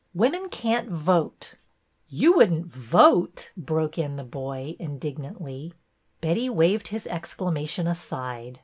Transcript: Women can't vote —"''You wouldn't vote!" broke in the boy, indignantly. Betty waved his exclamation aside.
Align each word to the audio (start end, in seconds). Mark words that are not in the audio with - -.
Women 0.15 0.49
can't 0.49 0.89
vote 0.89 1.53
—"''You 2.11 2.35
wouldn't 2.35 2.65
vote!" 2.65 3.51
broke 3.55 3.99
in 3.99 4.15
the 4.15 4.23
boy, 4.23 4.75
indignantly. 4.79 5.75
Betty 6.21 6.49
waved 6.49 6.87
his 6.87 7.05
exclamation 7.05 7.85
aside. 7.85 8.59